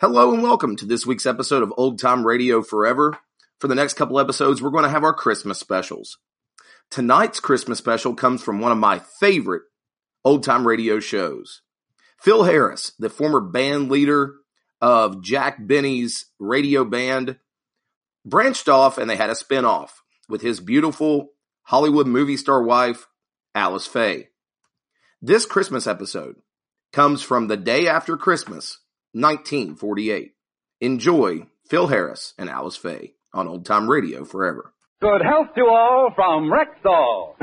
[0.00, 3.18] Hello and welcome to this week's episode of Old Time Radio Forever.
[3.58, 6.18] For the next couple episodes, we're going to have our Christmas specials.
[6.88, 9.62] Tonight's Christmas special comes from one of my favorite
[10.24, 11.62] old time radio shows.
[12.16, 14.34] Phil Harris, the former band leader
[14.80, 17.36] of Jack Benny's radio band,
[18.24, 19.90] branched off and they had a spinoff
[20.28, 21.30] with his beautiful
[21.64, 23.08] Hollywood movie star wife,
[23.52, 24.28] Alice Faye.
[25.20, 26.36] This Christmas episode
[26.92, 28.78] comes from the day after Christmas
[29.12, 30.34] 1948.
[30.80, 34.72] Enjoy Phil Harris and Alice Faye on Old Time Radio forever.
[35.00, 37.34] Good health to all from Rexall.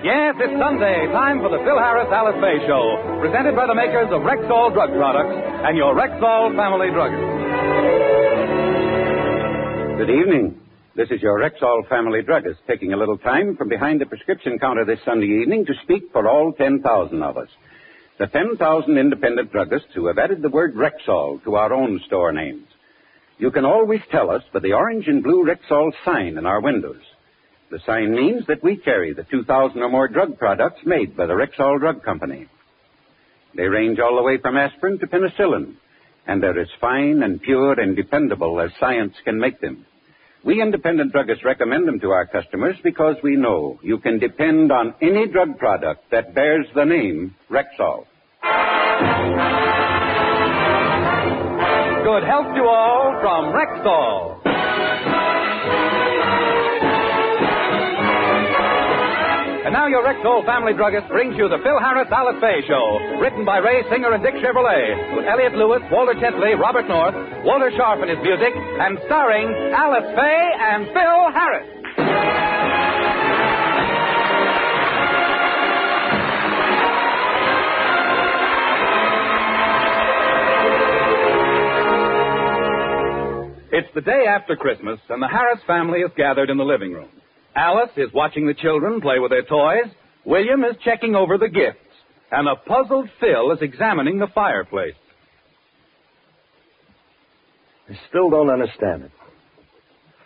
[0.00, 4.08] Yes, it's Sunday, time for the Phil Harris Alice Faye Show, presented by the makers
[4.08, 7.28] of Rexall Drug Products and your Rexall family druggist.
[10.00, 10.56] Good evening.
[11.00, 14.84] This is your Rexall family druggist taking a little time from behind the prescription counter
[14.84, 17.48] this Sunday evening to speak for all 10,000 of us.
[18.18, 22.66] The 10,000 independent druggists who have added the word Rexall to our own store names.
[23.38, 27.00] You can always tell us by the orange and blue Rexall sign in our windows.
[27.70, 31.32] The sign means that we carry the 2,000 or more drug products made by the
[31.32, 32.46] Rexall Drug Company.
[33.56, 35.76] They range all the way from aspirin to penicillin,
[36.26, 39.86] and they're as fine and pure and dependable as science can make them.
[40.42, 44.94] We independent druggists recommend them to our customers because we know you can depend on
[45.02, 48.06] any drug product that bears the name Rexall.
[52.04, 54.39] Good health to all from Rexall.
[59.70, 63.44] And now your Rexall family druggist brings you the Phil Harris Alice Faye Show, written
[63.44, 67.14] by Ray Singer and Dick Chevillat, with Elliot Lewis, Walter Tetley, Robert North,
[67.46, 71.70] Walter Scharf in his music, and starring Alice Faye and Phil Harris.
[83.70, 87.19] It's the day after Christmas, and the Harris family is gathered in the living room.
[87.54, 89.90] Alice is watching the children play with their toys.
[90.24, 91.78] William is checking over the gifts.
[92.30, 94.94] And a puzzled Phil is examining the fireplace.
[97.88, 99.10] I still don't understand it.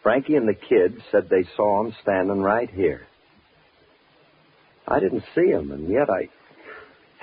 [0.02, 3.06] Frankie and the kids said they saw him standing right here.
[4.86, 6.28] I didn't see him, and yet I.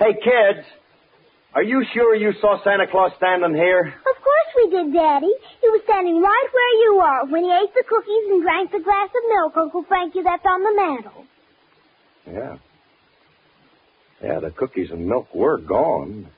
[0.00, 0.66] Hey, kids!
[1.54, 3.86] Are you sure you saw Santa Claus standing here?
[3.86, 5.32] Of course we did, Daddy.
[5.60, 8.80] He was standing right where you are when he ate the cookies and drank the
[8.80, 11.24] glass of milk Uncle Frankie left on the mantel.
[12.26, 12.56] Yeah.
[14.22, 16.28] Yeah, the cookies and milk were gone.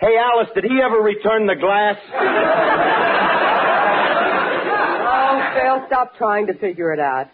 [0.00, 1.96] Hey, Alice, did he ever return the glass?
[5.10, 7.26] Oh, Phil, stop trying to figure it out.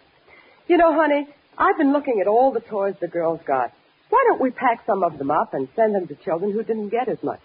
[0.66, 1.26] You know, honey,
[1.58, 3.72] I've been looking at all the toys the girls got.
[4.10, 6.88] Why don't we pack some of them up and send them to children who didn't
[6.88, 7.40] get as much?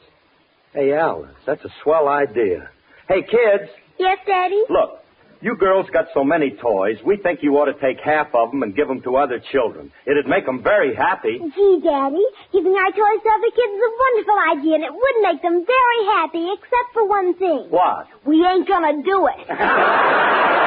[0.74, 2.70] Hey, Alice, that's a swell idea.
[3.08, 4.62] Hey, kids, Yes, Daddy?
[4.70, 4.98] look.
[5.42, 8.62] You girls got so many toys, we think you ought to take half of them
[8.62, 9.90] and give them to other children.
[10.06, 11.40] It'd make them very happy.
[11.40, 15.18] Gee, Daddy, giving our toys to other kids is a wonderful idea, and it would
[15.24, 17.68] make them very happy, except for one thing.
[17.70, 18.08] What?
[18.26, 19.48] We ain't gonna do it.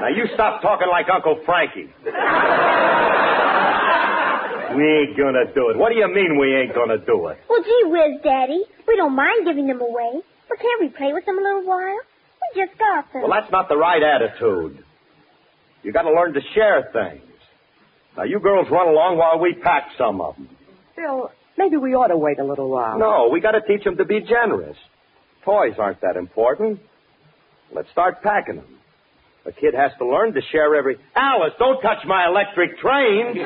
[0.00, 1.90] Now, you stop talking like Uncle Frankie.
[4.76, 5.76] We ain't gonna do it.
[5.76, 7.38] What do you mean we ain't gonna do it?
[7.48, 8.64] Well, gee whiz, Daddy.
[8.86, 10.20] We don't mind giving them away.
[10.48, 12.00] But can't we play with them a little while?
[12.54, 13.22] We just got them.
[13.22, 14.84] Well, that's not the right attitude.
[15.82, 17.22] You gotta learn to share things.
[18.16, 20.48] Now, you girls run along while we pack some of them.
[20.96, 22.98] Phil, maybe we ought to wait a little while.
[22.98, 24.76] No, we gotta teach them to be generous.
[25.44, 26.80] Toys aren't that important.
[27.72, 28.78] Let's start packing them.
[29.46, 30.96] A kid has to learn to share every.
[31.14, 33.34] Alice, don't touch my electric train.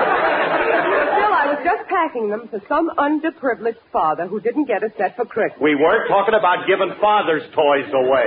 [0.00, 5.16] Phil, I was just packing them for some underprivileged father who didn't get a set
[5.16, 5.60] for Christmas.
[5.60, 8.26] We weren't talking about giving father's toys away.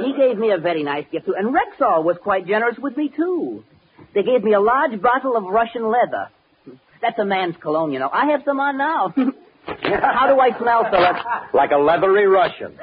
[0.04, 1.34] He gave me a very nice gift, too.
[1.36, 3.64] And Rexall was quite generous with me, too.
[4.14, 6.28] They gave me a large bottle of Russian leather.
[7.00, 8.10] That's a man's cologne, you know.
[8.12, 9.14] I have some on now.
[9.66, 11.16] How do I smell, Philip?
[11.54, 12.76] Like a leathery Russian.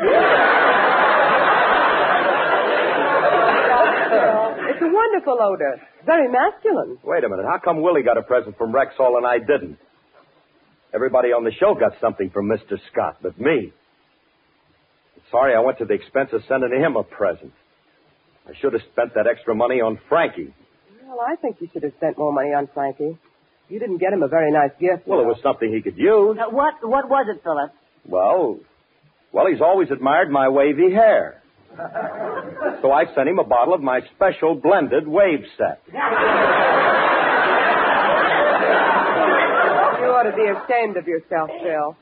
[4.70, 5.82] It's a wonderful odor.
[6.06, 6.98] Very masculine.
[7.04, 7.46] Wait a minute.
[7.46, 9.78] How come Willie got a present from Rexall and I didn't?
[10.94, 12.80] Everybody on the show got something from Mr.
[12.92, 13.74] Scott, but me.
[15.32, 17.52] Sorry I went to the expense of sending him a present.
[18.48, 20.54] I should have spent that extra money on Frankie.
[21.06, 23.18] Well, I think you should have spent more money on Frankie.
[23.68, 25.06] You didn't get him a very nice gift.
[25.06, 26.38] you Well, it was something he could use.
[26.40, 27.72] Uh, what, what was it, Philip?
[28.06, 28.60] Well,
[29.34, 31.42] well, he's always admired my wavy hair.
[32.82, 35.82] So I sent him a bottle of my special blended wave set.
[39.98, 41.96] You ought to be ashamed of yourself, Phil.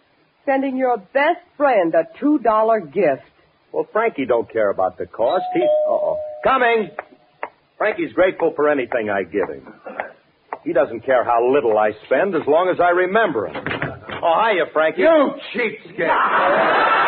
[0.46, 3.24] Sending your best friend a $2 gift.
[3.72, 5.44] Well, Frankie don't care about the cost.
[5.54, 6.18] He's uh-oh.
[6.44, 6.92] Coming.
[7.78, 9.68] Frankie's grateful for anything I give him.
[10.64, 13.56] He doesn't care how little I spend as long as I remember him.
[14.24, 15.02] Oh, hiya, Frankie.
[15.02, 17.06] You cheapskate!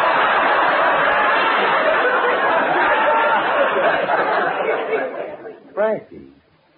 [5.74, 6.28] Frankie,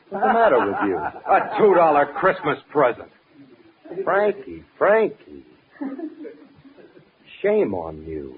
[0.09, 0.97] what's the matter with you?
[0.97, 3.09] A two dollar Christmas present.
[4.03, 5.45] Frankie, Frankie.
[7.41, 8.35] Shame on you.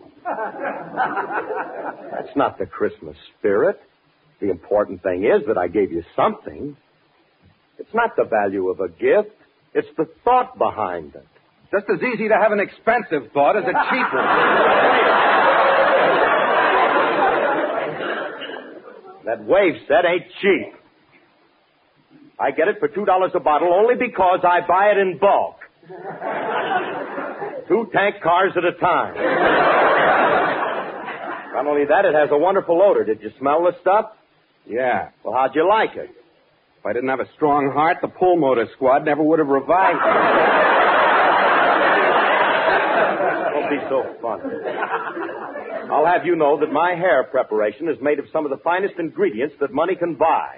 [2.11, 3.79] That's not the Christmas spirit.
[4.39, 6.77] The important thing is that I gave you something.
[7.77, 9.35] It's not the value of a gift.
[9.73, 11.25] It's the thought behind it.
[11.71, 14.25] Just as easy to have an expensive thought as a cheap one.
[19.25, 20.80] That wave set ain't cheap.
[22.41, 25.57] I get it for two dollars a bottle only because I buy it in bulk.
[27.67, 29.13] Two tank cars at a time.
[31.53, 33.03] Not only that, it has a wonderful odor.
[33.03, 34.13] Did you smell the stuff?
[34.65, 35.09] Yeah.
[35.23, 36.09] Well, how'd you like it?
[36.79, 40.01] If I didn't have a strong heart, the pull motor squad never would have revived
[40.01, 40.11] me.
[43.53, 44.55] Don't be so funny.
[45.91, 48.95] I'll have you know that my hair preparation is made of some of the finest
[48.97, 50.57] ingredients that money can buy.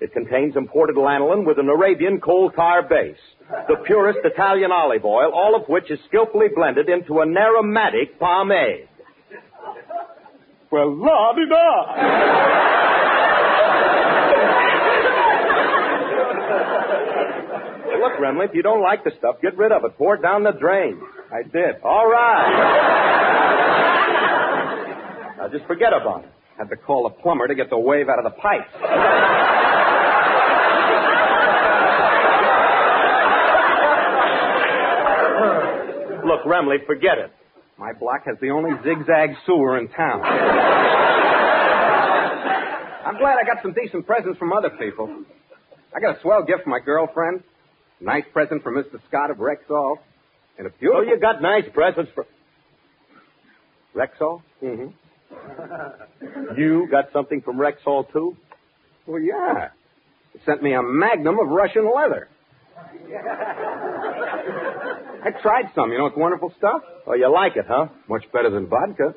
[0.00, 3.20] It contains imported lanolin with an Arabian coal tar base,
[3.68, 8.88] the purest Italian olive oil, all of which is skillfully blended into an aromatic pomade.
[10.72, 12.80] Well, la di da!
[18.00, 19.98] Look, Remley, if you don't like the stuff, get rid of it.
[19.98, 20.98] Pour it down the drain.
[21.30, 21.82] I did.
[21.84, 22.48] All right.
[25.36, 26.30] now just forget about it.
[26.56, 28.72] Had to call a plumber to get the wave out of the pipes.
[36.44, 37.32] Look, Remley, forget it.
[37.78, 40.22] My block has the only zigzag sewer in town.
[43.04, 45.24] I'm glad I got some decent presents from other people.
[45.94, 47.42] I got a swell gift for my girlfriend.
[48.00, 49.00] Nice present from Mr.
[49.08, 49.96] Scott of Rexall.
[50.58, 51.06] And a Oh, beautiful...
[51.06, 52.26] you got nice presents for.
[53.94, 54.42] Rexall?
[54.62, 56.58] Mm-hmm.
[56.60, 58.36] You got something from Rexall, too?
[59.06, 59.68] Well, yeah.
[60.34, 62.28] It sent me a magnum of Russian leather.
[65.22, 65.92] I tried some.
[65.92, 66.82] You know, it's wonderful stuff.
[67.06, 67.86] Oh, you like it, huh?
[68.08, 69.14] Much better than vodka.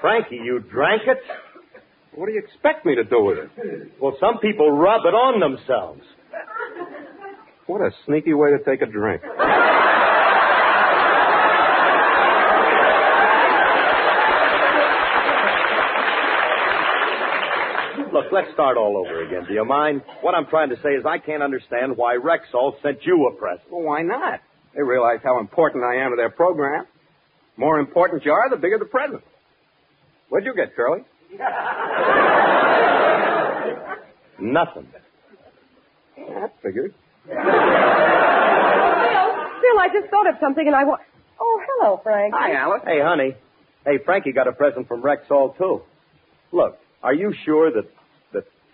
[0.00, 1.18] Frankie, you drank it?
[2.14, 3.92] What do you expect me to do with it?
[4.00, 6.02] Well, some people rub it on themselves.
[7.66, 9.22] What a sneaky way to take a drink.
[18.12, 19.44] Look, let's start all over again.
[19.46, 20.02] Do you mind?
[20.20, 23.70] What I'm trying to say is I can't understand why Rexall sent you a present.
[23.70, 24.40] Well, why not?
[24.74, 26.86] They realize how important I am to their program.
[27.56, 29.22] More important you are, the bigger the present.
[30.28, 31.02] What'd you get, Curly?
[34.40, 34.88] Nothing.
[36.16, 36.92] That figured.
[37.26, 37.38] Bill,
[39.78, 41.02] I just thought of something and I want.
[41.40, 42.34] Oh, hello, Frank.
[42.36, 42.82] Hi, Alice.
[42.84, 43.36] Hey, honey.
[43.86, 45.82] Hey, Frankie got a present from Rexall, too.
[46.52, 48.03] Look, are you sure that, that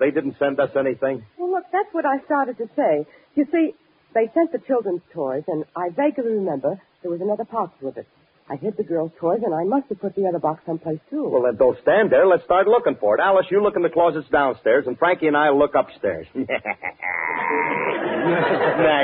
[0.01, 1.25] they didn't send us anything?
[1.39, 3.07] Well, look, that's what I started to say.
[3.37, 3.75] You see,
[4.15, 8.07] they sent the children's toys, and I vaguely remember there was another box with it.
[8.51, 11.29] I hid the girls' toys, and I must have put the other box someplace, too.
[11.29, 12.27] Well, then don't stand there.
[12.27, 13.21] Let's start looking for it.
[13.21, 16.27] Alice, you look in the closets downstairs, and Frankie and I will look upstairs.
[16.35, 16.43] now,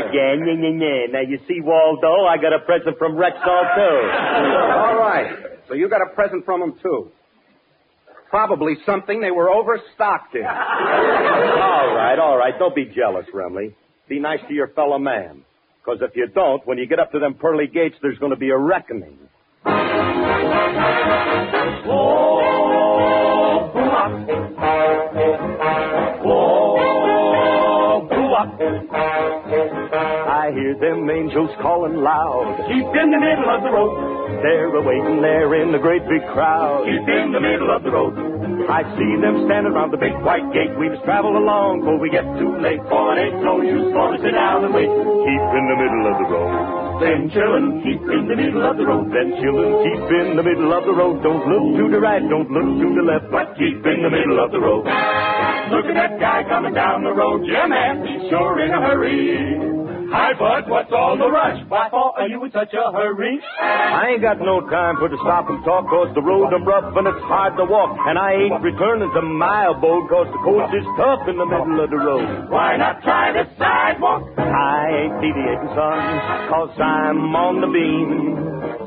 [0.02, 1.06] again, yeah, yeah, yeah.
[1.12, 3.96] Now, you see, Waldo, I got a present from Rexall, too.
[4.82, 5.30] All right.
[5.68, 7.12] So you got a present from him, too.
[8.30, 10.44] Probably something they were overstocked in.
[10.46, 12.58] all right, all right.
[12.58, 13.74] Don't be jealous, Remley.
[14.08, 15.42] Be nice to your fellow man.
[15.84, 18.36] Because if you don't, when you get up to them pearly gates, there's going to
[18.36, 19.18] be a reckoning.
[21.88, 22.42] Oh,
[26.24, 26.66] oh,
[30.46, 32.70] I hear them angels calling loud.
[32.70, 33.98] Keep in the middle of the road.
[34.46, 36.86] They're awaiting there in the great big crowd.
[36.86, 38.14] Keep in the middle of the road.
[38.70, 40.70] I see them standing around the big white gate.
[40.78, 42.78] We must travel along before we get too late.
[42.86, 44.86] For it ain't no use for to sit down and wait.
[44.86, 46.54] Keep in the middle of the road.
[47.02, 49.10] Then chillin', keep in the middle of the road.
[49.10, 51.26] Then chillin', keep in the middle of the road.
[51.26, 54.38] Don't look to the right, don't look to the left, but keep in the middle
[54.38, 54.86] of the road.
[55.74, 57.42] Look at that guy coming down the road.
[57.50, 59.75] Yeah, man, he's sure in a hurry.
[60.06, 61.58] Hi, Bud, what's all the rush?
[61.68, 63.40] Why for are you in such a hurry?
[63.60, 66.94] I ain't got no time for to stop and talk, cause the road I'm rough
[66.96, 67.98] and it's hard to walk.
[68.06, 71.82] And I ain't returning to my abode, cause the coast is tough in the middle
[71.82, 72.50] of the road.
[72.50, 74.22] Why not try the sidewalk?
[74.38, 75.98] I ain't deviating, son,
[76.54, 78.08] cause I'm on the beam.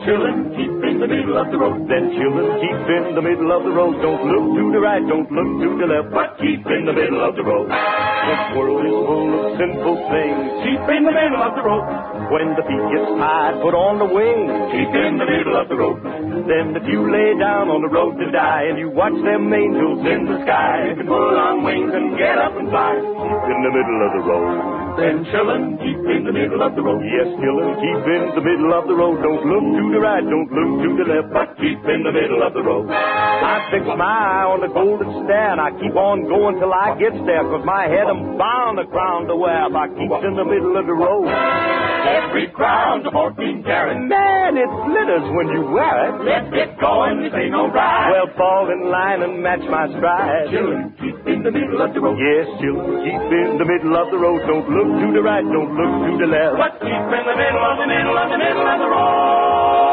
[0.08, 1.88] Chillin', keep in the middle of the road.
[1.88, 3.96] Then children, keep in the middle of the road.
[4.04, 7.24] Don't look to the right, don't look to the left, but keep in the middle
[7.24, 7.72] of the road.
[7.72, 10.44] This world is full of sinful things.
[10.68, 11.88] Keep in the middle of the road.
[12.36, 14.52] When the feet get tired, put on the wings.
[14.76, 16.04] Keep in the middle of the road.
[16.52, 20.04] Then if you lay down on the road to die and you watch them angels
[20.04, 23.00] in the sky, you can pull on wings and get up and fly.
[23.00, 24.80] Keep in the middle of the road.
[25.00, 27.00] Then chillin', keep in the middle of the road.
[27.08, 29.24] Yes, chillin', keep in the middle of the road.
[29.24, 32.42] Don't look to the right, don't look to the left, but keep in the middle
[32.42, 32.90] of the road.
[32.90, 36.96] I fix my eye on the golden stair and I keep on going till I
[36.98, 40.34] get there, cause my head I'm bound a crown to wear, but I keep in
[40.38, 41.28] the middle of the road.
[41.30, 44.00] Every crown's a 14 carat.
[44.00, 46.16] Man, it glitters when you wear it.
[46.26, 48.10] Let's get going, this ain't no ride.
[48.16, 50.48] Well, fall in line and match my stride.
[50.50, 52.18] Chillin', keep in the middle of the road.
[52.18, 54.40] Yes, chillin', keep in the middle of the road.
[54.48, 56.56] Don't look to the right, don't look to the left.
[56.58, 59.89] But keep in the middle of the middle of the middle of the road.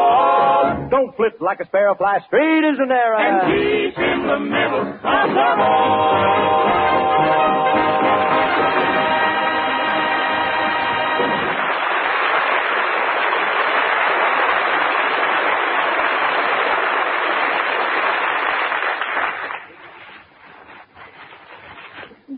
[0.89, 3.19] Don't flip like a sparrow, fly straight as an arrow.
[3.19, 6.97] And keep in the middle of the road.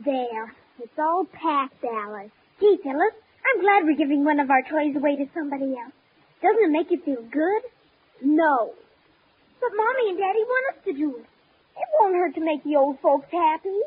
[0.06, 0.54] There.
[0.82, 2.32] It's all packed, Alice.
[2.60, 3.14] Gee, Phyllis,
[3.46, 5.94] I'm glad we're giving one of our toys away to somebody else.
[6.42, 7.62] Doesn't it make you feel good?
[8.22, 8.74] No.
[9.62, 11.26] But Mommy and Daddy want us to do it.
[11.78, 13.80] It won't hurt to make the old folks happy.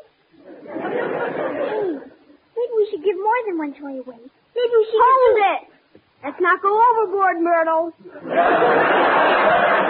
[0.43, 0.69] hey,
[2.57, 4.19] maybe we should give more than one toy away.
[4.55, 5.01] Maybe we should...
[5.01, 5.67] Hold it!
[6.23, 7.93] Let's not go overboard, Myrtle.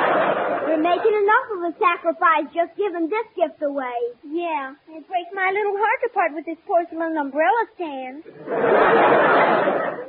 [0.73, 3.93] We're making enough of a sacrifice just giving this gift away.
[4.25, 8.25] Yeah, it breaks my little heart to part with this porcelain umbrella stand.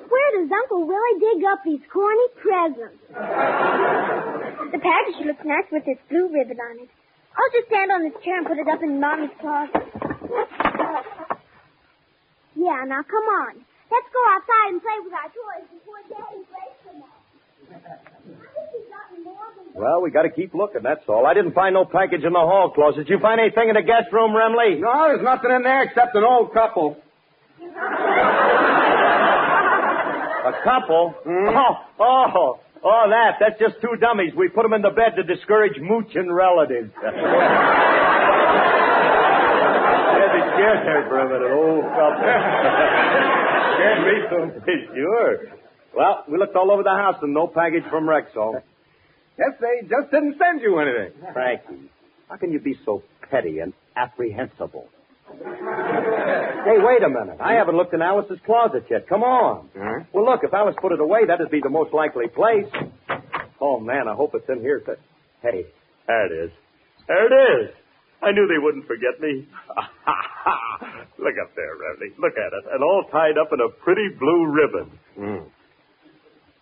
[0.09, 2.97] Where does Uncle Willie dig up these corny presents?
[3.13, 6.89] The package looks nice with this blue ribbon on it.
[7.37, 9.85] I'll just stand on this chair and put it up in Mommy's closet.
[12.57, 13.61] Yeah, now come on.
[13.93, 17.21] Let's go outside and play with our toys before Daddy breaks them all.
[19.75, 21.27] Well, we got to keep looking, that's all.
[21.27, 23.07] I didn't find no package in the hall closet.
[23.07, 24.79] Did you find anything in the guest room, Remley?
[24.79, 26.97] No, there's nothing in there except an old couple.
[30.47, 31.15] A couple?
[31.27, 31.49] Hmm?
[31.51, 33.39] Oh, oh, oh, that.
[33.41, 34.33] That's just two dummies.
[34.37, 36.93] We put them in the bed to discourage mooching relatives.
[40.35, 41.51] Me scared there for a minute.
[41.51, 42.23] Old couple.
[43.75, 44.51] scared me some.
[44.95, 45.33] Sure.
[45.97, 48.63] Well, we looked all over the house and no package from Rexall.
[49.37, 51.13] Guess they just didn't send you anything.
[51.33, 51.91] Frankie,
[52.29, 54.89] how can you be so petty and apprehensible?
[55.29, 57.39] hey, wait a minute.
[57.41, 59.09] I haven't looked in Alice's closet yet.
[59.09, 59.69] Come on.
[59.77, 60.05] Huh?
[60.13, 62.71] Well, look, if Alice put it away, that'd be the most likely place.
[63.61, 64.83] Oh, man, I hope it's in here.
[65.43, 65.67] Hey,
[66.07, 66.51] there it is.
[67.09, 67.75] There it is.
[68.23, 69.49] I knew they wouldn't forget me.
[71.19, 72.17] look up there, Remley.
[72.19, 72.65] Look at it.
[72.73, 74.99] And all tied up in a pretty blue ribbon.
[75.17, 75.49] Hmm.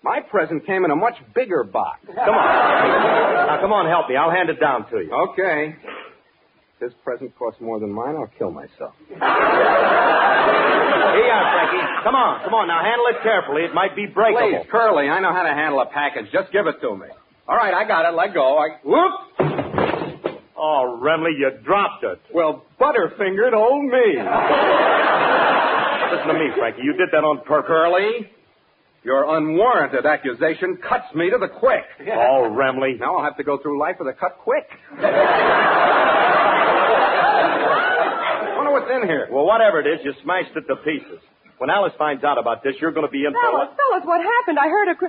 [0.02, 2.00] My present came in a much bigger box.
[2.06, 3.46] Come on.
[3.46, 4.16] now, come on, help me.
[4.16, 5.12] I'll hand it down to you.
[5.30, 5.76] Okay.
[5.78, 8.94] If this present costs more than mine, I'll kill myself.
[9.06, 9.22] Here you
[11.30, 11.86] are, Frankie.
[12.02, 12.66] Come on, come on.
[12.66, 13.62] Now, handle it carefully.
[13.62, 14.50] It might be breakable.
[14.50, 16.26] Please, Curly, I know how to handle a package.
[16.32, 17.06] Just give it to me.
[17.46, 18.16] All right, I got it.
[18.16, 18.58] Let go.
[18.58, 19.12] I whoop.
[20.58, 22.18] Oh, Remley, you dropped it.
[22.34, 24.18] Well, Butterfingered old me.
[26.10, 26.82] Listen to me, Frankie.
[26.82, 27.66] You did that on purpose.
[27.68, 28.30] Curly,
[29.04, 31.84] your unwarranted accusation cuts me to the quick.
[32.06, 32.98] Oh, Remley.
[32.98, 34.66] Now I'll have to go through life with a cut quick.
[34.98, 35.02] I
[38.56, 39.28] wonder what's in here.
[39.30, 41.20] Well, whatever it is, you smashed it to pieces.
[41.58, 44.20] When Alice finds out about this, you're going to be in for Fellas, fellas, what
[44.20, 44.58] happened?
[44.58, 45.06] I heard a cr-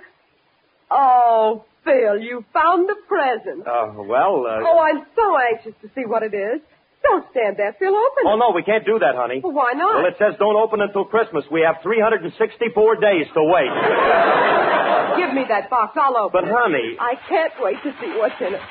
[0.92, 3.66] Oh, Phil, you found the present.
[3.68, 4.62] Uh, well, uh...
[4.62, 6.62] Oh, I'm so anxious to see what it is.
[7.04, 7.94] Don't stand there, Phil.
[7.94, 9.42] Open Oh, no, we can't do that, honey.
[9.44, 9.96] Well, why not?
[10.02, 11.44] Well, it says don't open until Christmas.
[11.52, 13.68] We have 364 days to wait.
[15.20, 15.98] Give me that box.
[16.00, 16.54] I'll open But, it.
[16.56, 16.96] honey...
[17.00, 18.62] I can't wait to see what's in it.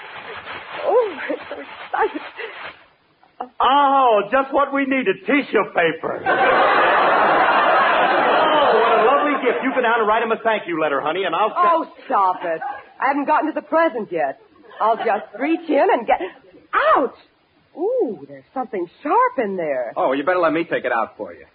[0.84, 2.22] Oh, I'm so excited.
[3.60, 5.16] Oh, just what we needed.
[5.26, 6.22] Tissue paper.
[6.24, 6.30] oh,
[8.80, 9.62] what a lovely gift.
[9.62, 11.52] You go down and write him a thank you letter, honey, and I'll...
[11.54, 12.60] Oh, stop it.
[13.00, 14.40] I haven't gotten to the present yet.
[14.80, 16.20] I'll just reach in and get.
[16.96, 17.14] Ouch!
[17.76, 19.92] Ooh, there's something sharp in there.
[19.96, 21.46] Oh, you better let me take it out for you.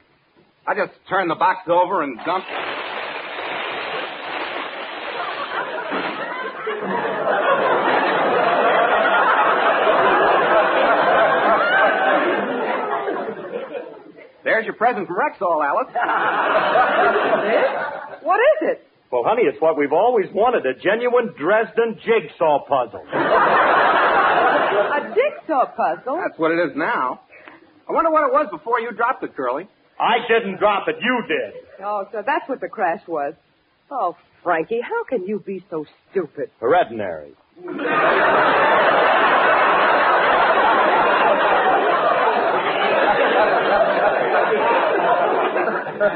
[0.66, 2.48] I just turned the box over and dumped.
[14.44, 15.94] There's your present from Rexall, Alice.
[18.24, 18.84] What is it?
[19.12, 23.04] Well, honey, it's what we've always wanted, a genuine Dresden jigsaw puzzle.
[24.93, 26.17] A jigsaw puzzle?
[26.23, 27.21] That's what it is now.
[27.89, 29.67] I wonder what it was before you dropped it, Curly.
[30.00, 30.97] I didn't drop it.
[31.02, 31.54] You did.
[31.84, 33.34] Oh, so that's what the crash was.
[33.89, 36.50] Oh, Frankie, how can you be so stupid?
[36.60, 37.34] Hereditary.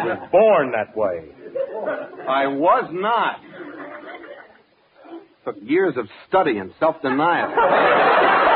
[0.06, 1.26] You're born that way.
[2.28, 3.40] I was not.
[5.46, 7.52] Took years of study and self-denial.
[7.58, 8.51] Oh,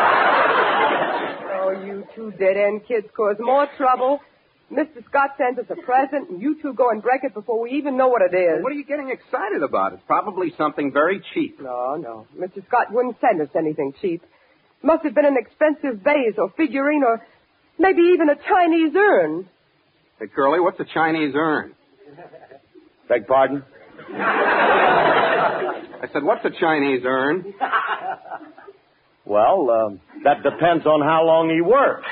[2.15, 4.20] you two dead-end kids cause more trouble.
[4.72, 5.06] Mr.
[5.08, 7.98] Scott sends us a present, and you two go and break it before we even
[7.98, 8.63] know what it is.
[8.63, 9.94] What are you getting excited about?
[9.94, 11.60] It's probably something very cheap.
[11.62, 12.28] No, no.
[12.38, 12.65] Mr.
[12.68, 14.24] Scott wouldn't send us anything cheap.
[14.82, 17.26] Must have been an expensive vase or figurine or
[17.78, 19.48] maybe even a Chinese urn.
[20.20, 21.76] Hey, Curly, what's a Chinese urn?
[23.08, 23.63] Beg pardon?
[24.15, 27.54] I said, what's a Chinese urn?
[29.26, 32.06] Well, um, that depends on how long he works.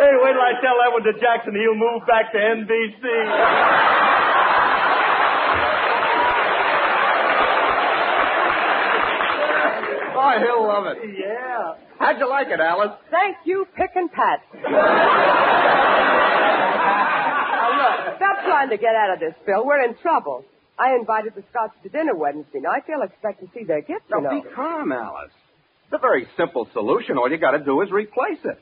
[0.00, 1.54] Hey, wait till I tell that one to Jackson.
[1.54, 3.04] He'll move back to NBC.
[10.22, 10.98] Oh, he'll love it.
[11.18, 11.89] Yeah.
[12.00, 12.92] How'd you like it, Alice?
[13.10, 14.40] Thank you, Pick and Pat.
[14.54, 14.60] now,
[17.76, 19.64] look, stop trying to get out of this, Phil.
[19.66, 20.44] We're in trouble.
[20.78, 22.84] I invited the Scotts to dinner Wednesday night.
[22.88, 24.40] They'll expect to see their gift, you Now, know.
[24.42, 25.30] be calm, Alice.
[25.84, 27.18] It's a very simple solution.
[27.18, 28.58] All you got to do is replace it.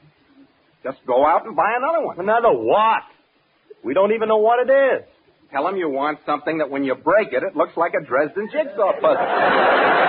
[0.83, 2.19] Just go out and buy another one.
[2.19, 3.03] Another what?
[3.85, 5.05] We don't even know what it is.
[5.53, 8.49] Tell them you want something that when you break it, it looks like a Dresden
[8.53, 9.17] jigsaw puzzle.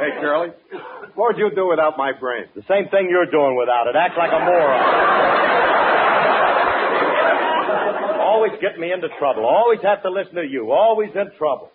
[0.00, 0.48] hey, Curly,
[1.14, 2.46] what would you do without my brain?
[2.56, 3.96] The same thing you're doing without it.
[3.96, 4.80] Act like a moron.
[8.20, 9.44] Always get me into trouble.
[9.44, 10.72] Always have to listen to you.
[10.72, 11.70] Always in trouble.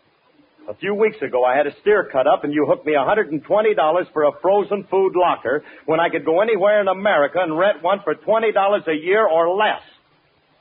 [0.67, 4.11] A few weeks ago, I had a steer cut up, and you hooked me $120
[4.11, 7.99] for a frozen food locker when I could go anywhere in America and rent one
[8.03, 9.83] for $20 a year or less.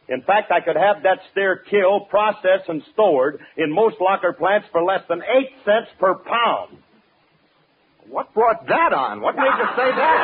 [0.06, 4.68] In fact, I could have that steer killed, processed, and stored in most locker plants
[4.70, 6.83] for less than 8 cents per pound.
[8.08, 9.20] What brought that on?
[9.20, 10.18] What made you say that?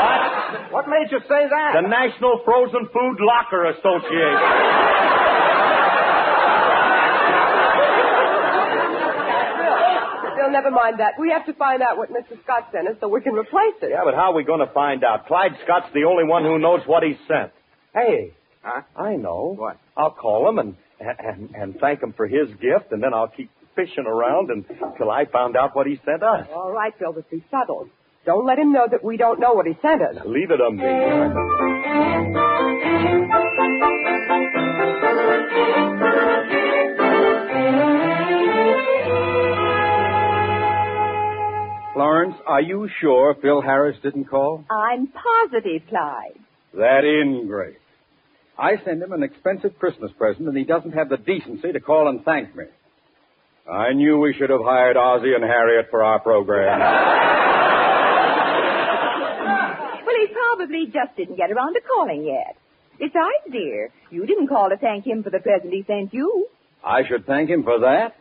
[0.00, 0.72] what?
[0.72, 1.72] What made you say that?
[1.82, 5.44] The National Frozen Food Locker Association.
[10.36, 11.12] Bill, never mind that.
[11.18, 12.42] We have to find out what Mr.
[12.42, 13.90] Scott sent us so we can replace it.
[13.90, 15.26] Yeah, but how are we going to find out?
[15.26, 17.52] Clyde Scott's the only one who knows what he sent.
[17.94, 18.80] Hey, Huh?
[18.96, 19.54] I know.
[19.58, 19.76] What?
[19.94, 23.50] I'll call him and, and and thank him for his gift, and then I'll keep
[23.74, 26.46] fishing around until I found out what he sent us.
[26.54, 27.88] All right, Bill, but be subtle.
[28.26, 30.16] Don't let him know that we don't know what he sent us.
[30.24, 31.94] Leave it on me.
[41.92, 44.64] Florence, are you sure Phil Harris didn't call?
[44.68, 46.40] I'm positive, Clyde.
[46.72, 47.76] That ingrate.
[48.58, 52.08] I send him an expensive Christmas present, and he doesn't have the decency to call
[52.08, 52.64] and thank me.
[53.70, 56.80] I knew we should have hired Ozzie and Harriet for our program.
[60.04, 62.56] Well, he probably just didn't get around to calling yet.
[62.98, 66.46] Besides, dear, you didn't call to thank him for the present he sent you.
[66.84, 68.14] I should thank him for that.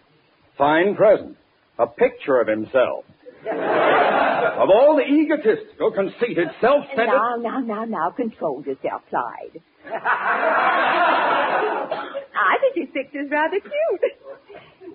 [0.58, 1.36] Fine present.
[1.78, 3.04] A picture of himself.
[3.46, 7.08] of all the egotistical, conceited, self-centered...
[7.08, 9.62] Now, now, now, now, control yourself, Clyde.
[12.34, 14.14] I think his picture's rather cute.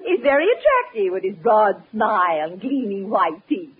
[0.04, 3.74] He's very attractive with his broad smile and gleaming white teeth.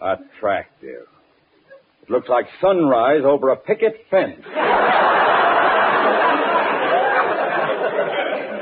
[0.00, 1.06] Attractive.
[2.02, 4.40] It looks like sunrise over a picket fence.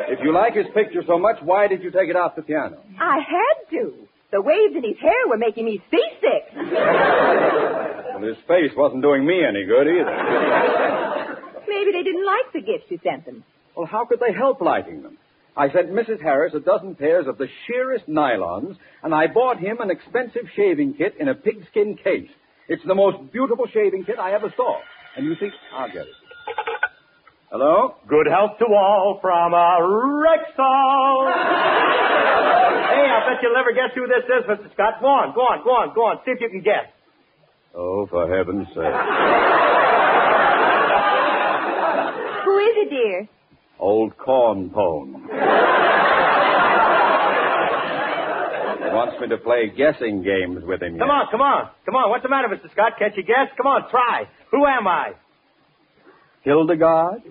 [0.09, 2.83] if you like his picture so much, why did you take it off the piano?
[3.01, 3.95] I had to.
[4.31, 6.53] The waves in his hair were making me seasick.
[6.55, 10.17] Well, his face wasn't doing me any good either.
[11.69, 13.45] Maybe they didn't like the gifts you sent them.
[13.77, 15.18] Well, how could they help liking them?
[15.59, 16.23] I sent Mrs.
[16.23, 20.95] Harris a dozen pairs of the sheerest nylons, and I bought him an expensive shaving
[20.95, 22.31] kit in a pigskin case.
[22.69, 24.79] It's the most beautiful shaving kit I ever saw.
[25.17, 26.15] And you think I'll get it.
[27.51, 27.97] Hello?
[28.07, 31.27] Good health to all from a Rexall.
[32.95, 34.73] hey, I bet you'll never guess who this is, Mr.
[34.75, 35.01] Scott.
[35.01, 36.19] Go on, go on, go on, go on.
[36.25, 36.87] See if you can guess.
[37.75, 38.77] Oh, for heaven's sake.
[42.45, 43.29] Who is it, dear?
[43.79, 45.23] Old corn pone.
[48.79, 50.99] He wants me to play guessing games with him.
[50.99, 51.15] Come yet.
[51.15, 52.11] on, come on, come on.
[52.11, 52.71] What's the matter, Mr.
[52.73, 52.93] Scott?
[52.99, 53.49] Can't you guess?
[53.57, 54.25] Come on, try.
[54.51, 55.13] Who am I?
[56.45, 57.23] Hildegarde?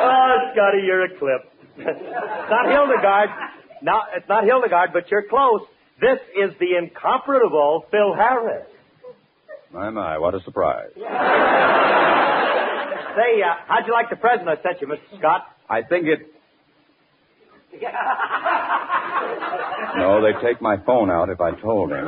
[0.00, 1.52] Oh, Scotty, you're a clip.
[1.78, 3.30] it's not Hildegarde.
[3.82, 5.62] No, it's not Hildegarde, but you're close.
[6.00, 8.66] This is the incomparable Phil Harris.
[9.72, 10.90] My, my, what a surprise.
[13.18, 15.18] Say, uh, how'd you like the present I sent you, Mr.
[15.18, 15.46] Scott?
[15.68, 16.20] I think it.
[19.96, 22.06] No, they'd take my phone out if I told him.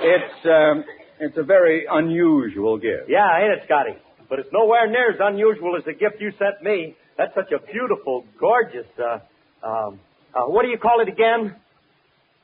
[0.00, 0.84] It's, um,
[1.20, 3.08] it's a very unusual gift.
[3.08, 3.98] Yeah, ain't it, Scotty?
[4.30, 6.96] But it's nowhere near as unusual as the gift you sent me.
[7.18, 9.18] That's such a beautiful, gorgeous, uh,
[9.66, 10.00] um,
[10.34, 11.56] uh, what do you call it again?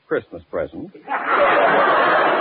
[0.07, 0.91] Christmas present.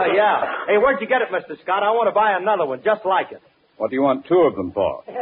[0.00, 0.64] Uh, yeah.
[0.66, 1.60] Hey, where'd you get it, Mr.
[1.62, 1.82] Scott?
[1.82, 3.42] I want to buy another one just like it.
[3.76, 5.04] What do you want two of them for?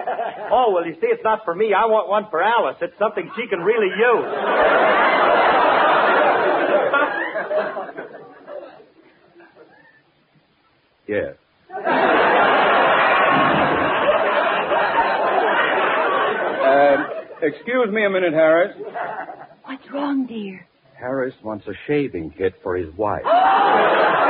[0.51, 1.75] Oh, well, you see, it's not for me.
[1.75, 2.77] I want one for Alice.
[2.81, 4.25] It's something she can really use.
[11.09, 11.37] Yes.
[16.65, 17.07] Um,
[17.43, 18.77] excuse me a minute, Harris.
[19.65, 20.67] What's wrong, dear?
[20.99, 23.23] Harris wants a shaving kit for his wife.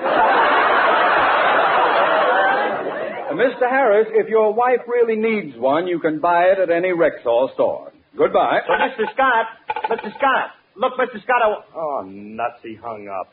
[3.38, 3.68] Mr.
[3.70, 7.92] Harris, if your wife really needs one, you can buy it at any Rexall store.
[8.16, 8.60] Goodbye.
[8.66, 9.12] But Mr.
[9.14, 9.46] Scott,
[9.90, 10.10] Mr.
[10.16, 11.22] Scott, look, Mr.
[11.22, 11.54] Scott, I...
[11.76, 13.32] Oh, nuts, he hung up.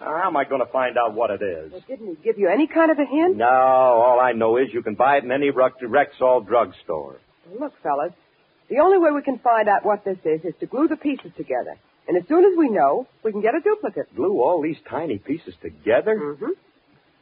[0.00, 1.70] How am I going to find out what it is?
[1.72, 3.36] Well, didn't he give you any kind of a hint?
[3.36, 7.20] No, all I know is you can buy it in any Rex- Rexall drugstore.
[7.60, 8.12] Look, fellas,
[8.68, 11.32] the only way we can find out what this is is to glue the pieces
[11.36, 11.76] together.
[12.06, 14.14] And as soon as we know, we can get a duplicate.
[14.14, 16.16] Glue all these tiny pieces together?
[16.16, 16.52] Mm-hmm.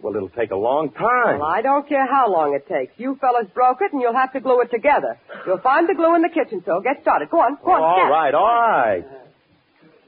[0.02, 1.38] Well, it'll take a long time.
[1.38, 2.92] Well, I don't care how long it takes.
[2.98, 5.16] You fellas broke it, and you'll have to glue it together.
[5.46, 7.30] You'll find the glue in the kitchen, so get started.
[7.30, 7.82] Go on, go on.
[7.82, 8.10] all get.
[8.10, 9.04] right, all right.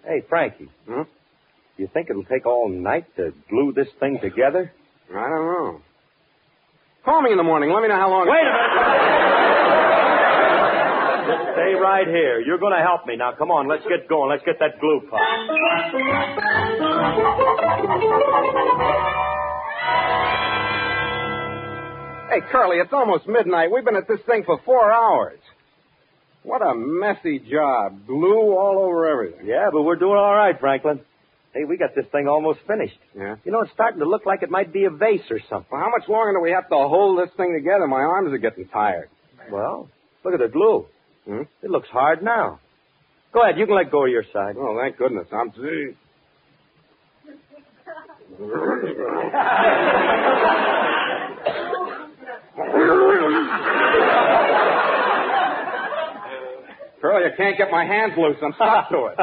[0.05, 0.69] Hey, Frankie.
[0.89, 1.03] Hmm?
[1.77, 4.73] You think it'll take all night to glue this thing together?
[5.11, 5.81] I don't know.
[7.05, 7.71] Call me in the morning.
[7.71, 8.27] Let me know how long.
[8.27, 9.04] Wait a minute.
[11.85, 12.41] Right here.
[12.41, 13.15] You're going to help me.
[13.15, 13.69] Now, come on.
[13.69, 14.31] Let's get going.
[14.31, 15.21] Let's get that glue pot.
[22.31, 23.71] Hey, Curly, it's almost midnight.
[23.71, 25.39] We've been at this thing for four hours.
[26.43, 28.07] What a messy job.
[28.07, 29.47] Glue all over everything.
[29.47, 31.01] Yeah, but we're doing all right, Franklin.
[31.53, 32.99] Hey, we got this thing almost finished.
[33.15, 33.37] Yeah?
[33.45, 35.69] You know, it's starting to look like it might be a vase or something.
[35.71, 37.87] Well, how much longer do we have to hold this thing together?
[37.87, 39.11] My arms are getting tired.
[39.53, 39.91] Well,
[40.25, 40.87] look at the glue.
[41.27, 41.43] Hmm?
[41.63, 42.61] It looks hard now.
[43.33, 43.59] Go ahead.
[43.59, 44.57] You can let go of your side.
[44.59, 45.27] Oh, thank goodness.
[45.33, 45.51] I'm.
[57.01, 58.37] Curly, I can't get my hands loose.
[58.43, 59.17] I'm stuck to it.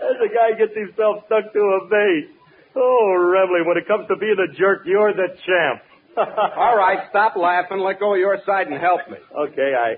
[0.00, 2.30] As a guy gets himself stuck to a vase.
[2.76, 5.82] Oh, Remley, when it comes to being a jerk, you're the champ.
[6.56, 7.78] All right, stop laughing.
[7.78, 9.16] Let go of your side and help me.
[9.36, 9.96] Okay, I.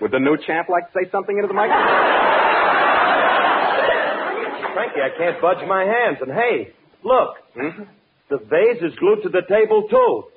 [0.00, 1.70] Would the new champ like to say something into the mic?
[4.74, 6.18] Frankie, I can't budge my hands.
[6.20, 6.72] And hey,
[7.04, 7.36] look.
[7.54, 7.82] Hmm?
[8.30, 10.31] The vase is glued to the table, too.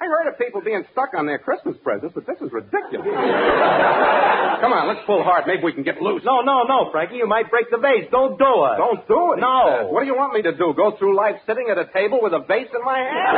[0.00, 3.02] I heard of people being stuck on their Christmas presents, but this is ridiculous.
[4.62, 5.44] Come on, let's pull hard.
[5.46, 6.22] Maybe we can get loose.
[6.24, 7.16] No, no, no, Frankie.
[7.18, 8.06] You might break the vase.
[8.10, 8.76] Don't do it.
[8.78, 9.36] Don't do it.
[9.38, 9.58] he No.
[9.66, 9.86] says.
[9.90, 10.70] What do you want me to do?
[10.74, 13.34] Go through life sitting at a table with a vase in my hand?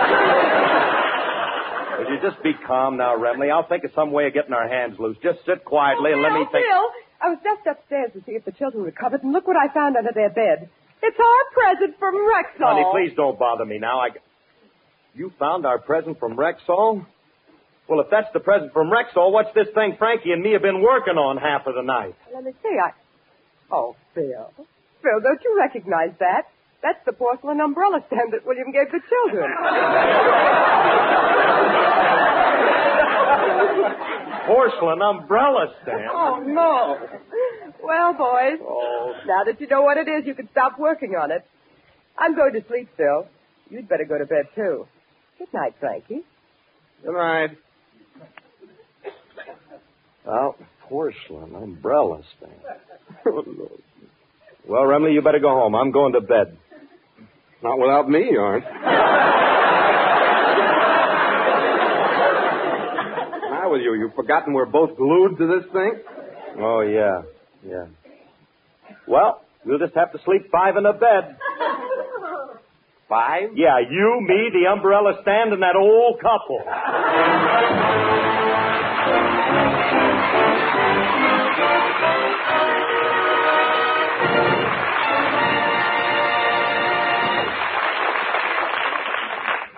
[2.05, 3.53] Will you just be calm now, Remley?
[3.53, 5.17] I'll think of some way of getting our hands loose.
[5.23, 6.65] Just sit quietly and let me Phil, think.
[6.65, 6.85] Phil,
[7.21, 9.97] I was just upstairs to see if the children recovered, and look what I found
[9.97, 10.69] under their bed.
[11.03, 12.73] It's our present from Rexall.
[12.73, 14.01] Honey, please don't bother me now.
[14.01, 14.09] I...
[15.15, 17.05] You found our present from Rexall?
[17.89, 20.81] Well, if that's the present from Rexall, what's this thing Frankie and me have been
[20.83, 22.15] working on half of the night?
[22.33, 22.77] Let me see.
[22.83, 22.93] I.
[23.73, 24.53] Oh, Phil.
[25.03, 26.43] Phil, don't you recognize that?
[26.83, 29.51] That's the porcelain umbrella stand that William gave the children.
[34.47, 36.03] Porcelain umbrella stand.
[36.13, 36.99] oh, no.
[37.83, 39.15] Well, boys, Oh.
[39.27, 41.43] now that you know what it is, you can stop working on it.
[42.19, 43.27] I'm going to sleep, Phil.
[43.71, 44.87] You'd better go to bed, too.
[45.41, 46.21] Good night, Frankie.
[47.03, 47.57] Good night.
[50.27, 50.55] Well,
[50.87, 52.53] porcelain umbrella stand.
[53.27, 53.43] Oh,
[54.69, 55.75] well, Remley, you better go home.
[55.75, 56.57] I'm going to bed.
[57.63, 58.65] Not without me, you aren't.
[63.51, 65.93] Now with you, you've forgotten we're both glued to this thing?
[66.59, 67.23] Oh, yeah.
[67.67, 67.87] Yeah.
[69.09, 71.37] Well, you'll just have to sleep five in a bed.
[73.11, 73.57] Five?
[73.57, 76.63] Yeah, you, me, the umbrella stand, and that old couple.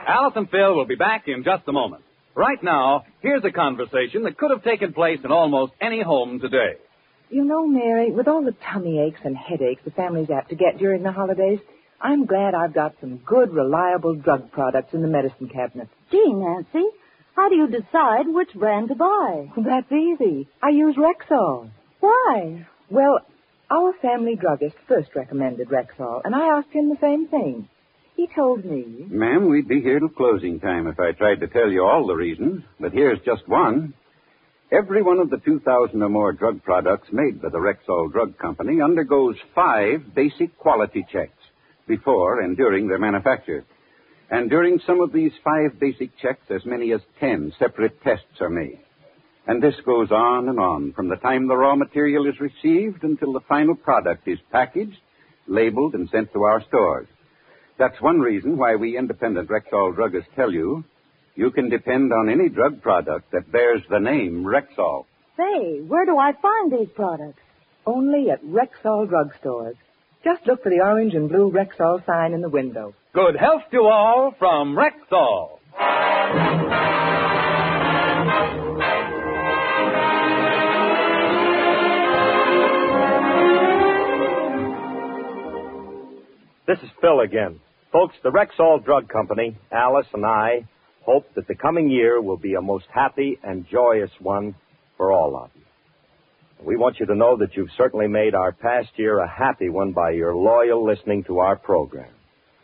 [0.07, 2.05] Alice and Phil will be back in just a moment.
[2.35, 6.75] Right now, here's a conversation that could have taken place in almost any home today.
[7.31, 10.77] You know, Mary, with all the tummy aches and headaches the family's apt to get
[10.79, 11.61] during the holidays,
[12.05, 15.89] I'm glad I've got some good, reliable drug products in the medicine cabinet.
[16.11, 16.85] Gee, Nancy,
[17.37, 19.47] how do you decide which brand to buy?
[19.57, 20.49] That's easy.
[20.61, 21.71] I use Rexall.
[22.01, 22.67] Why?
[22.91, 23.21] Well,
[23.71, 27.69] our family druggist first recommended Rexall, and I asked him the same thing.
[28.17, 31.71] He told me, Ma'am, we'd be here till closing time if I tried to tell
[31.71, 33.95] you all the reasons, but here's just one.
[34.73, 38.81] Every one of the 2,000 or more drug products made by the Rexall Drug Company
[38.81, 41.42] undergoes five basic quality checks
[41.87, 43.65] before and during their manufacture.
[44.31, 48.49] And during some of these five basic checks, as many as ten separate tests are
[48.49, 48.81] made.
[49.47, 53.33] And this goes on and on from the time the raw material is received until
[53.33, 54.99] the final product is packaged,
[55.47, 57.09] labeled, and sent to our stores.
[57.79, 60.85] That's one reason why we independent Rexall druggists tell you
[61.35, 65.07] you can depend on any drug product that bears the name Rexall.
[65.37, 67.41] Say, where do I find these products?
[67.87, 69.77] only at Rexall drugstores.
[70.25, 72.95] Just look for the orange and blue Rexall sign in the window.
[73.13, 75.59] Good health to all from Rexall.
[86.69, 87.61] This is Phil again.
[87.93, 90.67] Folks, the Rexall Drug Company, Alice and I,
[91.05, 94.55] hope that the coming year will be a most happy and joyous one
[94.97, 95.62] for all of you.
[96.65, 99.93] We want you to know that you've certainly made our past year a happy one
[99.93, 102.13] by your loyal listening to our program.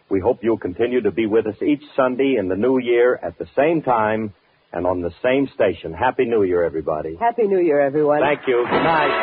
[0.08, 3.38] We hope you'll continue to be with us each Sunday in the new year at
[3.38, 4.32] the same time,
[4.72, 5.92] and on the same station.
[5.92, 7.16] Happy New Year, everybody.
[7.18, 8.20] Happy New Year, everyone.
[8.20, 8.64] Thank you.
[8.70, 9.14] Good night.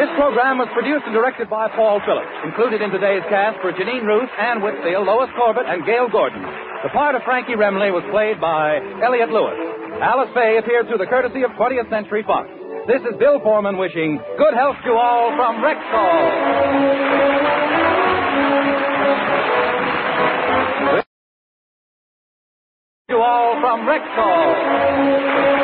[0.00, 2.32] This program was produced and directed by Paul Phillips.
[2.44, 6.40] Included in today's cast were Jeanine Roose, Anne Whitfield, Lois Corbett, and Gale Gordon.
[6.82, 9.79] The part of Frankie Remley was played by Elliott Lewis.
[9.98, 12.48] Alice Faye appeared through the courtesy of 20th Century Fox.
[12.86, 17.30] This is Bill Forman wishing good health to all from Rexall.
[23.10, 25.59] To all from Rexall.